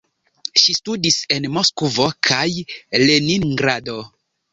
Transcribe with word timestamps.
Ŝi 0.59 0.73
studis 0.77 1.17
en 1.35 1.45
Moskvo 1.57 2.07
kaj 2.29 2.47
Leningrado. 3.03 3.99